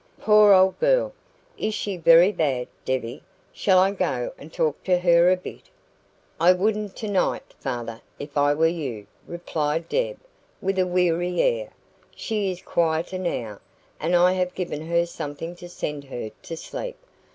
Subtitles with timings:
[0.19, 1.13] Poor old girl!
[1.59, 3.21] Is she very bad, Debbie?
[3.53, 5.69] Shall I go and talk to her a bit?"
[6.39, 10.17] "I wouldn't tonight, father, if I were you," replied Deb,
[10.59, 11.69] with a weary air.
[12.15, 13.59] "She is quieter now,
[13.99, 16.97] and I have given her something to send her to sleep.